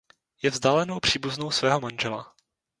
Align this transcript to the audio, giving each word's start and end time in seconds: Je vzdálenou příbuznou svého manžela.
Je 0.41 0.49
vzdálenou 0.51 0.99
příbuznou 0.99 1.51
svého 1.51 1.79
manžela. 1.81 2.33